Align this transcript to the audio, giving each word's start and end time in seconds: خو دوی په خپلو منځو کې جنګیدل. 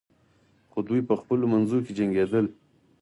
خو 0.71 0.79
دوی 0.87 1.01
په 1.09 1.13
خپلو 1.21 1.45
منځو 1.53 1.77
کې 1.85 1.91
جنګیدل. 1.97 2.45